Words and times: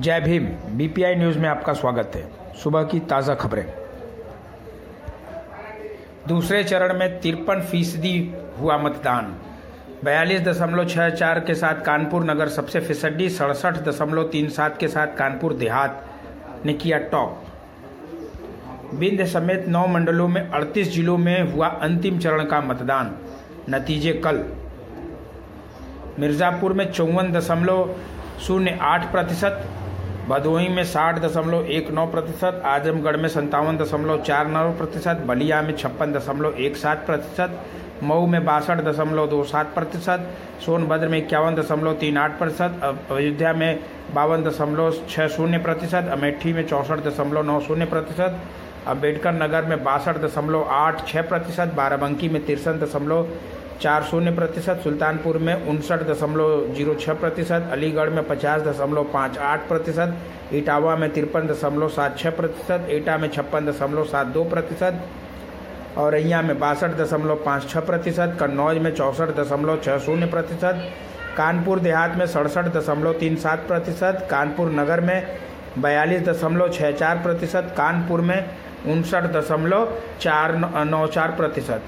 जय 0.00 0.20
Bhim 0.20 0.44
BPI 0.76 1.14
news 1.14 1.38
में 1.38 1.48
आपका 1.48 1.72
स्वागत 1.72 2.12
है। 2.14 2.54
सुबह 2.56 2.82
की 2.82 2.98
ताज़ा 3.00 3.34
खबरें। 3.34 3.64
दूसरे 6.28 6.62
चरण 6.64 6.98
में 6.98 7.20
तिरपन 7.20 7.60
फ़ीसदी 7.60 8.12
हुआ 8.60 8.76
मतदान। 8.78 9.34
बयालीस 10.04 10.40
दशमलव 10.40 10.84
छः 10.84 11.10
चार 11.10 11.40
के 11.40 11.54
साथ 11.54 11.82
कानपुर 11.84 12.24
नगर 12.24 12.48
सबसे 12.48 12.80
फ़ीसदी 12.80 13.28
सड़सठ 13.28 13.78
दशमलव 13.88 14.28
तीन 14.28 14.48
सात 14.48 14.78
के 14.78 14.88
साथ 14.88 15.16
कानपुर 15.16 15.54
देहात 15.54 16.04
ने 16.66 16.72
किया 16.74 16.98
टॉप। 17.12 17.42
बिंद 18.94 19.24
समेत 19.24 19.66
नौ 19.68 19.86
मंडलों 19.86 20.28
में 20.28 20.40
38 20.50 20.92
जिलों 20.92 21.16
में 21.18 21.52
हुआ 21.52 21.68
अंतिम 21.68 22.18
चरण 22.18 22.44
का 22.44 22.60
मतदान। 22.60 23.14
नतीजे 23.70 24.12
कल। 24.26 24.44
मिर्ज़ापुर 26.18 26.72
में 26.72 26.90
चौवन 26.92 27.32
दशमलव 27.32 27.94
शून्य 28.46 28.78
आठ 28.82 29.10
प्रतिशत 29.12 29.66
भदोही 30.30 30.68
में 30.68 30.82
साठ 30.84 31.18
दशमलव 31.18 31.66
एक 31.66 31.90
नौ 31.90 32.04
प्रतिशत, 32.06 32.60
आजमगढ़ 32.64 33.16
में 33.16 33.28
संतावन 33.28 33.76
दशमलव 33.76 34.20
चार 34.22 34.46
नौ 34.46 34.70
प्रतिशत, 34.72 35.22
बलिया 35.26 35.60
में 35.62 35.76
छप्पन 35.76 36.12
दशमलव 36.12 36.58
एक 36.60 36.76
सात 36.76 37.04
प्रतिशत, 37.06 37.58
मऊ 38.02 38.26
में 38.26 38.44
बासठ 38.44 38.80
दशमलव 38.80 39.26
दो 39.26 39.42
सात 39.44 39.74
प्रतिशत, 39.74 40.28
सोनभद्र 40.66 41.08
में 41.08 41.18
इक्यावन 41.18 41.54
दशमलव 41.54 41.94
तीन 42.00 42.18
आठ 42.18 42.38
प्रतिशत 42.38 43.10
अयोध्या 43.10 43.52
में 43.52 43.80
बावन 44.14 44.44
दशमलव 44.44 44.92
छः 45.08 45.28
शून्य 45.28 45.58
प्रतिशत, 45.58 46.08
अमेठी 46.12 46.52
में 46.52 46.66
चौंसठ 46.66 47.04
दशमलव 47.06 47.42
नौ 47.42 47.60
शून्य 47.60 47.84
प्रतिशत 47.86 48.40
अंबेडकर 48.88 49.32
नगर 49.34 49.64
में 49.64 49.82
बासठ 49.84 50.18
दशमलव 50.18 50.68
आठ 50.72 51.06
छः 51.08 51.28
प्रतिशत, 51.28 51.72
बाराबंकी 51.76 52.28
में 52.28 52.44
तिरसठ 52.46 52.80
दशमलव 52.80 53.26
चार 53.82 54.02
शून्य 54.02 54.30
प्रतिशत, 54.30 54.80
सुल्तानपुर 54.84 55.36
में 55.38 55.54
उनसठ 55.54 56.02
दशमलव 56.02 56.72
ज़ीरो 56.74 56.94
छः 56.94 57.14
प्रतिशत, 57.14 57.68
अलीगढ़ 57.72 58.10
में 58.10 58.26
पचास 58.28 58.62
दशमलव 58.62 59.04
पाँच 59.04 59.38
आठ 59.38 59.66
प्रतिशत, 59.68 60.14
इटावा 60.52 60.96
में 60.96 61.08
तिरपन 61.12 61.46
दशमलव 61.46 61.88
सात 61.88 62.18
छः 62.18 62.30
प्रतिशत, 62.30 62.86
एटा 62.90 63.16
में 63.18 63.28
छप्पन 63.28 63.66
दशमलव 63.66 64.04
सात 64.04 64.26
दो 64.26 64.44
प्रतिशत, 64.44 65.00
औरैया 65.98 66.40
में 66.42 66.58
बासठ 66.58 66.96
दशमलव 66.96 67.36
पाँच 67.36 67.68
छः 67.70 67.80
प्रतिशत, 67.80 68.36
कन्नौज 68.40 68.78
में 68.78 68.94
चौंसठ 68.94 69.34
दशमलव 69.36 69.80
छः 69.84 69.98
शून्य 69.98 70.26
प्रतिशत, 70.26 70.82
कानपुर 71.36 71.78
देहात 71.78 72.16
में 72.16 72.26
सड़सठ 72.26 72.66
दशमलव 72.66 73.12
तीन 73.12 73.36
सात 73.36 73.66
प्रतिशत, 73.68 74.26
कानपुर 74.30 74.70
नगर 74.70 75.00
में 75.00 75.26
बयालीस 75.78 76.22
दशमलव 76.22 76.68
छः 76.68 76.92
चार 76.92 77.22
प्रतिशत, 77.22 77.74
कानपुर 77.76 78.20
में 78.20 78.50
उनसठ 78.86 79.30
दशमलव 79.32 79.92
चार 80.20 80.54
नौ 80.84 81.06
चार 81.06 81.30
प्रतिशत। 81.30 81.82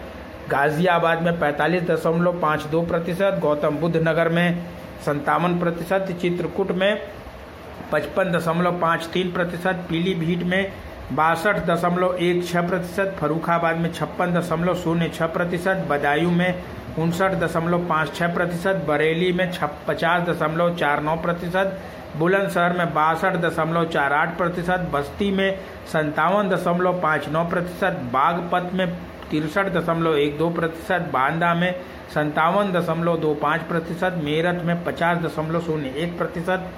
गाजियाबाद 0.51 1.23
में 1.23 1.39
पैंतालीस 1.41 1.83
दशमलव 1.83 2.41
पाँच 2.41 2.65
दो 2.67 2.83
प्रतिशत, 2.83 3.39
गौतम 3.43 3.77
बुद्ध 3.77 3.97
नगर 3.97 4.29
में 4.29 4.65
संतावन 5.05 5.59
प्रतिशत, 5.59 6.17
चित्रकूट 6.21 6.71
में 6.73 7.03
पचपन 7.93 8.33
दशमलव 8.33 8.79
पाँच 8.81 9.07
तीन 9.07 9.33
प्रतिशत, 9.33 9.87
पीलीभीत 9.89 10.43
में 10.43 10.73
बासठ 11.13 11.59
दशमलव 11.67 12.15
एक 12.15 12.47
छः 12.49 12.69
प्रतिशत 12.69 13.17
फरुखाबाद 13.21 13.77
में 13.77 13.93
छप्पन 13.93 14.33
दशमलव 14.35 14.75
शून्य 14.75 15.09
छः 15.09 15.27
प्रतिशत, 15.27 15.87
बदायूं 15.91 16.31
में 16.31 16.63
उनसठ 16.99 17.35
दशमलव 17.35 17.87
पाँच 17.89 18.15
छः 18.15 18.35
प्रतिशत, 18.35 18.85
बरेली 18.89 19.33
में 19.33 19.51
छप, 19.53 19.79
पचास 19.89 20.29
दशमलव 20.29 20.75
चार 20.77 21.03
नौ 21.03 21.17
प्रतिशत, 21.17 21.79
बुलंदशहर 22.17 22.77
में 22.79 22.93
बासठ 22.95 23.37
दशमलव 23.37 23.85
चार 23.85 24.13
आठ 24.13 24.37
प्रतिशत, 24.39 24.89
बस्ती 24.93 25.31
में 25.31 25.59
संतावन 25.87 26.49
दशमलव 26.49 27.01
पाँच 27.01 27.29
नौ 27.29 27.45
प्रतिशत, 27.45 28.01
बागपत 28.13 28.71
में 28.75 28.87
तिरसठ 29.33 29.69
दशमलव 29.73 30.17
एक 30.17 30.37
दो 30.39 30.49
प्रतिशत, 30.51 31.09
बांदा 31.13 31.53
में 31.55 31.73
संतावन 32.15 32.73
दशमलव 32.73 33.17
दो 33.17 33.35
पाँच 33.35 33.63
प्रतिशत, 33.63 34.21
मेरठ 34.25 34.63
में 34.65 34.85
पचास 34.85 35.19
दशमलव 35.19 35.61
शून्य 35.61 35.93
एक 35.97 36.17
प्रतिशत, 36.19 36.71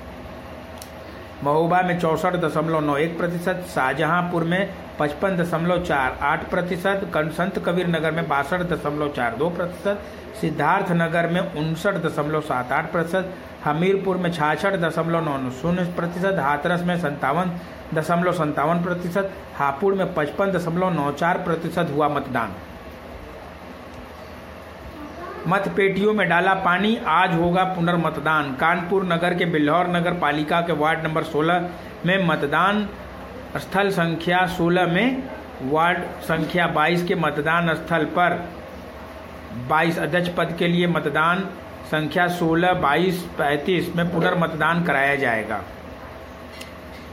महोबा 1.45 1.81
में 1.83 1.99
चौंसठ 2.01 2.37
दशमलव 2.37 2.81
नौ 2.81 2.97
एक 2.97 3.19
प्रतिशत, 3.19 3.65
शाहजहांपुर 3.75 4.45
में 4.45 4.69
पचपन 4.99 5.37
दशमलव 5.37 5.83
चार 5.83 6.19
आठ 6.23 6.49
प्रतिशत 6.51 7.01
संत 7.17 7.59
कबीर 7.67 7.87
नगर 7.87 8.11
में 8.11 8.29
बासठ 8.29 8.61
दशमलव 8.63 9.09
चार 9.09 9.37
दो 9.37 9.49
प्रतिशत, 9.51 10.03
सिद्धार्थ 10.41 10.93
नगर 10.93 11.27
में 11.27 11.41
उनसठ 11.41 11.95
दशमलव 11.97 12.41
सात 12.41 12.73
आठ 12.73 12.91
प्रतिशत, 12.93 13.33
हमीरपुर 13.65 14.17
में 14.17 14.31
छाछठ 14.33 14.77
दशमलव 14.77 15.25
नौ 15.25 15.51
शून्य 15.53 15.85
प्रतिशत, 15.97 16.37
हाथरस 16.41 16.83
में 16.83 16.97
संतावन 16.99 17.51
दशमलव 17.95 18.33
संतावन 18.33 18.83
प्रतिशत, 18.83 19.31
हापुड़ 19.57 19.95
में 19.95 20.15
पचपन 20.15 20.53
दशमलव 20.53 20.93
नौ 20.93 21.11
चार 21.13 21.39
प्रतिशत 21.39 21.93
हुआ 21.95 22.09
मतदान। 22.09 22.55
मतपेटियों 25.49 26.13
में 26.13 26.29
डाला 26.29 26.55
पानी, 26.55 26.97
आज 27.07 27.35
होगा 27.35 27.65
पुनर्मतदान। 27.75 28.55
कानपुर 28.55 29.05
नगर 29.05 29.35
के 29.35 29.45
बिल्हौर 29.45 29.89
नगर 29.89 30.15
पालिका 30.15 30.61
के 30.61 30.73
वार्ड 30.73 31.07
नंबर 31.07 31.23
16 31.25 31.69
में 32.07 32.27
मतदान 32.27 32.89
स्थल 33.57 33.91
संख्या 33.91 34.47
16 34.57 34.87
में 34.87 35.23
वार्ड 35.63 35.99
संख्या 36.23 36.67
22 36.75 37.07
के 37.07 37.15
मतदान 37.15 37.75
स्थल 37.75 38.05
पर 38.05 38.49
22 39.69 39.99
अध्यक्ष 39.99 40.29
पद 40.29 40.57
के 40.59 40.69
लिए 40.69 40.87
मतदान 40.87 41.49
संख्या 41.85 42.27
16, 42.29 42.73
22, 42.73 43.23
35 43.39 43.95
में 43.97 44.13
पुनर्मतदान 44.13 44.85
कराया 44.85 45.15
जाएगा। 45.15 45.63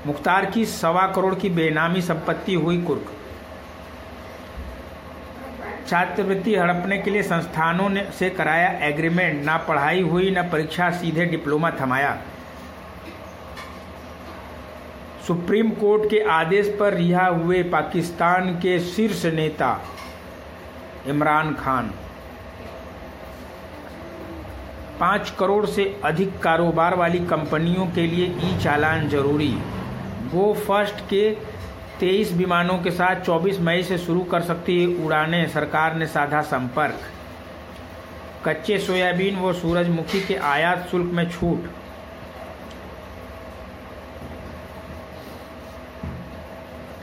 मुख्तार 0.08 0.46
की 0.46 0.66
सवा 0.66 1.08
करोड़ 1.08 1.36
की 1.36 1.50
बेनामी 1.50 2.02
संपत्ति 2.02 2.54
हुई 2.54 2.82
कुर्क। 2.82 3.12
छात्रवृत्ति 5.88 6.56
हड़पने 6.56 6.98
के 6.98 7.12
लिए 7.12 7.24
संस्थानों 7.24 7.90
ने 7.90 8.08
से 8.20 8.30
कराया 8.30 8.70
एग्रीमेंट 8.88 9.44
ना 9.46 9.58
पढ़ाई 9.58 10.02
हुई 10.02 10.32
ना 10.32 10.42
परीक्षा 10.42 10.90
सीधे 10.92 11.26
डिप्लोमा 11.26 11.72
थमाया। 11.72 12.18
सुप्रीम 15.28 15.70
कोर्ट 15.70 16.10
के 16.10 16.20
आदेश 16.30 16.76
पर 16.80 16.94
रिहा 16.94 17.26
हुए 17.28 17.62
पाकिस्तान 17.64 18.54
के 18.56 18.80
शीर्ष 18.80 19.26
नेता 19.26 19.82
इमरान 21.08 21.54
खान। 21.54 21.92
पाँच 25.00 25.30
करोड़ 25.40 25.66
से 25.66 25.84
अधिक 26.06 26.40
कारोबार 26.40 26.96
वाली 26.96 27.20
कंपनियों 27.20 27.86
के 27.88 28.08
लिए 28.08 28.26
ई 28.26 28.58
चालान 28.64 29.08
ज़रूरी। 29.10 29.52
गो 30.34 30.54
फ़र्स्ट 30.68 31.00
के 31.10 31.32
23 32.00 32.32
विमानों 32.34 32.78
के 32.78 32.92
साथ 32.92 33.24
24 33.26 33.60
मई 33.60 33.84
से 33.84 33.98
शुरू 33.98 34.22
कर 34.24 34.42
सकती 34.42 34.80
है 34.82 35.06
उड़ानें, 35.06 35.48
सरकार 35.48 35.96
ने 35.96 36.06
साधा 36.06 36.42
संपर्क। 36.42 37.00
कच्चे 38.46 38.78
सोयाबीन 38.80 39.40
व 39.40 39.54
सूरजमुखी 39.54 40.22
के 40.22 40.36
आयात 40.36 40.88
शुल्क 40.92 41.12
में 41.14 41.30
छूट 41.30 41.70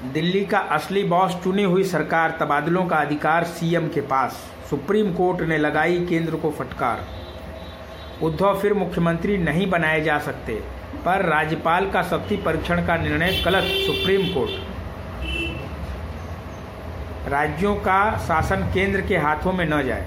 दिल्ली 0.04 0.44
का 0.44 0.58
असली 0.58 1.02
बॉस 1.04 1.34
चुनी 1.34 1.62
हुई 1.62 1.84
सरकार 1.84 2.36
तबादलों 2.40 2.84
का 2.86 2.96
अधिकार 2.96 3.44
सीएम 3.44 3.88
के 3.88 4.00
पास। 4.00 4.32
सुप्रीम 4.70 5.12
कोर्ट 5.12 5.40
ने 5.40 5.56
लगाई 5.58 5.98
केंद्र 6.06 6.36
को 6.36 6.50
फटकार। 6.50 7.00
उद्धव 8.22 8.58
फिर 8.60 8.74
मुख्यमंत्री 8.74 9.36
नहीं 9.38 9.66
बनाए 9.70 10.00
जा 10.00 10.18
सकते, 10.18 10.54
पर 11.04 11.24
राज्यपाल 11.24 11.90
का 11.90 12.02
शक्ति 12.02 12.36
परीक्षण 12.36 12.86
का 12.86 12.96
निर्णय 12.96 13.42
गलत, 13.44 13.64
सुप्रीम 13.86 14.26
कोर्ट। 14.34 14.50
राज्यों 17.28 17.74
का 17.76 18.18
शासन 18.18 18.62
केंद्र 18.74 19.00
के 19.00 19.16
हाथों 19.16 19.52
में 19.52 19.64
न 19.66 19.82
जाए। 19.82 20.06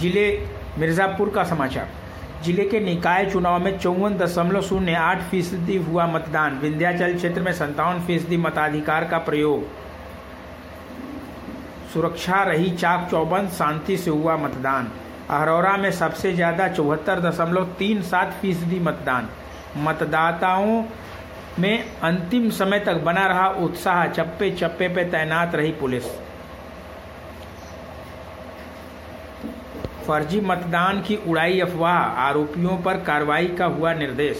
ज़िले 0.00 0.26
मिर्जापुर 0.78 1.30
का 1.30 1.44
समाचार। 1.44 1.88
ज़िले 2.44 2.64
के 2.64 2.80
निकाय 2.80 3.24
चुनाव 3.30 3.58
में 3.58 3.78
चौवन 3.78 4.16
दशमलव 4.18 4.62
शून्य 4.62 4.94
आठ 4.94 5.22
फ़ीसदी 5.30 5.76
हुआ 5.78 6.06
मतदान। 6.06 6.58
विंध्याचल 6.58 7.16
क्षेत्र 7.16 7.40
में 7.42 7.52
संतावन 7.52 8.00
फ़ीसदी 8.06 8.36
मताधिकार 8.36 9.04
का 9.04 9.18
प्रयोग। 9.20 9.64
सुरक्षा 11.92 12.42
रही 12.42 12.70
चाक 12.72 13.08
चौबंद, 13.10 13.48
शांति 13.48 13.96
से 13.96 14.10
हुआ 14.10 14.36
मतदान। 14.36 14.90
अहरौरा 15.30 15.76
में 15.76 15.90
सबसे 15.92 16.32
ज़्यादा 16.32 16.68
चौहत्तर 16.68 17.20
दशमलव 17.20 17.64
तीन 17.78 18.02
सात 18.04 18.32
फ़ीसदी 18.40 18.78
मतदान। 18.80 19.28
मतदाताओं 19.78 20.82
में 21.58 21.84
अंतिम 22.02 22.48
समय 22.52 22.80
तक 22.80 23.02
बना 23.04 23.26
रहा 23.26 23.48
उत्साह 23.64 24.06
चप्पे 24.08 24.50
चप्पे 24.52 24.88
पे 24.88 25.04
तैनात 25.10 25.54
रही 25.54 25.72
पुलिस। 25.80 26.04
फर्जी 30.08 30.40
मतदान 30.40 31.00
की 31.02 31.16
उड़ाई 31.28 31.60
अफवाह, 31.60 31.94
आरोपियों 31.94 32.76
पर 32.76 32.96
कार्रवाई 32.96 33.46
का 33.48 33.64
हुआ 33.64 33.92
निर्देश। 33.94 34.36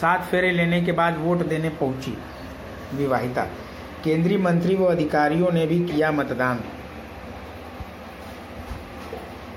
सात 0.00 0.24
फेरे 0.24 0.50
लेने 0.50 0.80
के 0.82 0.92
बाद 0.92 1.16
वोट 1.18 1.38
देने 1.46 1.68
पहुँची 1.68 2.16
विवाहिता। 2.94 3.42
केंद्रीय 4.04 4.38
मंत्री 4.38 4.74
व 4.74 4.84
अधिकारियों 4.84 5.50
ने 5.52 5.66
भी 5.66 5.78
किया 5.84 6.10
मतदान। 6.12 6.60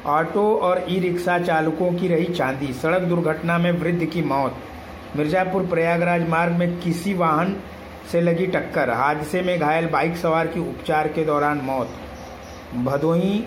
ऑटो 0.06 0.56
और 0.58 0.86
ई 0.90 1.00
रिक्शा 1.00 1.38
चालकों 1.40 1.92
की 1.94 2.08
रही 2.08 2.26
चांदी। 2.26 2.74
सड़क 2.74 3.02
दुर्घटना 3.02 3.58
में 3.58 3.72
वृद्ध 3.72 4.06
की 4.06 4.22
मौत। 4.22 4.58
मिर्जापुर 5.16 5.66
प्रयागराज 5.66 6.28
मार्ग 6.30 6.54
में 6.54 6.80
किसी 6.80 7.14
वाहन 7.14 7.56
से 8.12 8.22
लगी 8.22 8.48
टक्कर। 8.48 8.90
हादसे 8.90 9.42
में 9.42 9.60
घायल 9.60 9.88
बाइक 9.88 10.18
सवार 10.18 10.48
की 10.48 10.60
उपचार 10.60 11.08
के 11.08 11.26
दौरान 11.26 11.62
मौत। 11.64 11.90
भदोही 12.76 13.44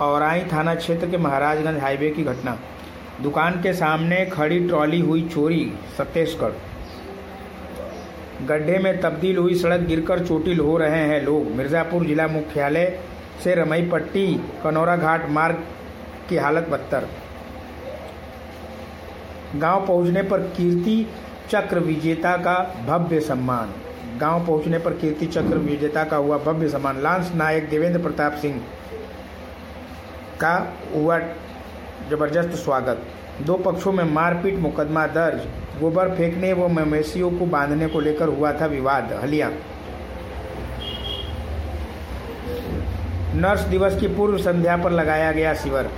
औराई 0.00 0.40
थाना 0.52 0.74
क्षेत्र 0.74 1.06
के 1.10 1.16
महाराजगंज 1.18 1.78
हाईवे 1.80 2.10
की 2.10 2.22
घटना। 2.24 2.58
दुकान 3.22 3.60
के 3.62 3.72
सामने 3.72 4.24
खड़ी 4.26 4.58
ट्रॉली 4.68 5.00
हुई 5.00 5.22
चोरी 5.24 5.64
छत्तीसगढ़ 5.96 6.52
गड्ढे 8.46 8.78
में 8.78 9.00
तब्दील 9.00 9.36
हुई 9.36 9.54
सड़क 9.54 9.80
गिरकर 9.80 10.24
चोटिल 10.26 10.60
हो 10.60 10.76
रहे 10.76 11.02
हैं 11.08 11.20
लोग। 11.22 11.50
मिर्ज़ापुर 11.56 12.06
जिला 12.06 12.26
मुख्यालय 12.28 12.98
से 13.44 13.54
रमई 13.54 13.82
पट्टी 13.88 14.26
कनौरा 14.62 14.96
घाट 14.96 15.28
मार्ग 15.30 15.62
की 16.28 16.36
हालत 16.36 16.68
बदतर। 16.70 17.08
गाँव 19.56 19.86
पहुँचने 19.86 20.22
पर 20.22 20.40
कीर्ति 20.56 21.06
चक्र 21.50 21.78
विजेता 21.80 22.36
का 22.36 22.58
भव्य 22.86 23.20
सम्मान। 23.20 23.72
गाँव 24.18 24.46
पहुँचने 24.46 24.78
पर 24.78 24.92
कीर्ति 24.94 25.26
चक्र 25.26 25.58
विजेता 25.60 26.04
का 26.04 26.16
हुआ 26.16 26.38
भव्य 26.44 26.68
सम्मान। 26.68 27.00
लांस 27.02 27.32
नायक 27.34 27.68
देवेंद्र 27.70 28.02
प्रताप 28.02 28.32
सिंह 28.32 28.60
का 30.40 30.76
हुआ 30.94 31.18
ज़बरदस्त 32.10 32.54
स्वागत। 32.54 33.02
दो 33.42 33.54
पक्षों 33.54 33.92
में 33.92 34.04
मारपीट 34.04 34.58
मुकदमा 34.58 35.06
दर्ज। 35.06 35.42
गोबर 35.80 36.08
फेंकने 36.08 36.52
व 36.52 36.68
मवेशियों 36.68 37.30
को 37.30 37.46
बांधने 37.46 37.86
को 37.86 38.00
लेकर 38.00 38.28
हुआ 38.28 38.52
था 38.52 38.66
विवाद, 38.66 39.12
हलिया। 39.22 39.50
नर्स 43.34 43.60
दिवस 43.60 44.00
की 44.00 44.08
पूर्व 44.08 44.38
संध्या 44.38 44.76
पर 44.76 44.90
लगाया 44.90 45.32
गया 45.32 45.54
शिविर। 45.54 45.90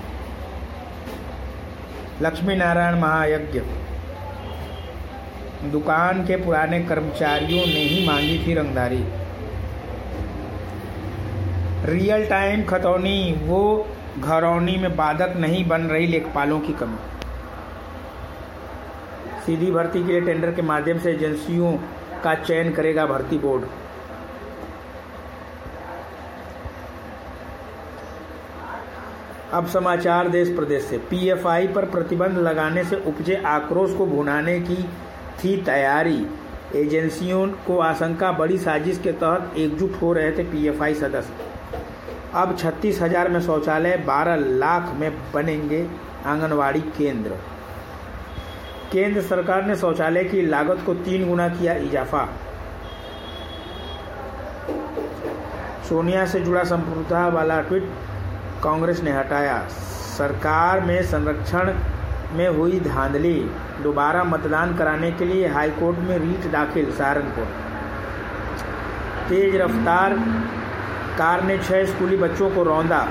लक्ष्मी 2.23 2.57
नारायण 2.57 3.01
महायज्ञ। 3.01 3.61
दुकान 5.71 6.25
के 6.25 6.37
पुराने 6.37 6.81
कर्मचारियों 6.81 7.67
ने 7.67 7.81
ही 7.81 8.07
मांगी 8.07 8.39
थी 8.47 8.55
रंगदारी। 8.55 9.05
रियल 11.85 12.27
टाइम 12.27 12.65
खतौनी, 12.65 13.41
वो 13.45 13.87
घरौनी 14.19 14.77
में 14.77 14.97
बाधक 14.97 15.37
नहीं 15.37 15.67
बन 15.69 15.83
रही 15.83 16.07
लेखपालों 16.07 16.61
की 16.61 16.73
कमी। 16.73 16.97
सीधी 19.47 19.71
भर्ती 19.71 20.05
के 20.05 20.13
लिए 20.13 20.21
टेंडर 20.21 20.53
के 20.53 20.63
माध्यम 20.63 20.99
से 20.99 21.11
एजेंसियों 21.11 21.73
का 22.25 22.35
चयन 22.35 22.73
करेगा 22.73 23.07
भर्ती 23.07 23.39
बोर्ड। 23.39 23.65
अब 29.53 29.67
समाचार 29.67 30.29
देश 30.29 30.49
प्रदेश 30.49 30.83
से। 30.83 30.99
पीएफआई 30.99 31.67
पर 31.67 31.85
प्रतिबंध 31.85 32.39
लगाने 32.39 32.85
से 32.85 32.97
उपजे 32.97 33.43
आक्रोश 33.47 33.95
को 33.95 34.07
भुनाने 34.07 34.59
की 34.61 34.83
थी 35.39 35.57
तैयारी। 35.63 36.27
एजेंसियों 36.77 37.47
को 37.67 37.79
आशंका, 37.79 38.33
बड़ी 38.33 38.59
साजिश 38.59 38.99
के 38.99 39.13
तहत 39.13 39.55
एकजुट 39.59 40.01
हो 40.03 40.13
रहे 40.13 40.33
थे 40.33 40.45
पीएफआई 40.45 40.95
सदस्य। 40.95 41.54
अब 42.35 42.57
छत्तीस 42.59 43.01
हज़ार 43.03 43.29
में 43.29 43.41
शौचालय, 43.41 43.97
बारह 43.97 44.37
लाख 44.37 44.95
में 44.95 45.11
बनेंगे 45.33 45.87
आंगनवाड़ी 46.27 46.81
केंद्र। 46.97 47.37
केंद्र 48.93 49.21
सरकार 49.23 49.67
ने 49.67 49.77
शौचालय 49.77 50.25
की 50.25 50.43
लागत 50.43 50.83
को 50.87 50.95
तीन 50.95 51.29
गुना 51.29 51.49
किया 51.49 51.75
इजाफा। 51.81 52.27
सोनिया 55.89 56.25
से 56.27 56.41
जुड़ा 56.41 56.65
संप्रभुता 56.65 57.27
वाला 57.29 57.61
ट्वीट 57.61 57.91
कांग्रेस 58.65 59.03
ने 59.03 59.13
हटाया। 59.13 59.59
सरकार 59.69 60.81
में 60.81 61.03
संरक्षण 61.03 61.73
में 62.33 62.49
हुई 62.49 62.81
धांधली, 62.81 63.35
दोबारा 63.83 64.25
मतदान 64.25 64.77
कराने 64.77 65.11
के 65.13 65.25
लिए 65.25 65.49
हाईकोर्ट 65.49 65.99
में 65.99 66.19
रीट 66.19 66.51
दाखिल 66.53 66.93
सहारनपुर। 66.93 67.45
तेज 69.29 69.57
रफ्तार 69.57 70.15
कार 71.19 71.43
ने 71.43 71.59
छह 71.59 71.85
स्कूली 71.85 72.17
बच्चों 72.17 72.51
को 72.51 72.63
रौंदा। 72.63 73.07